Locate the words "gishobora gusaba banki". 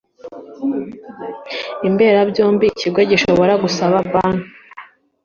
3.11-4.49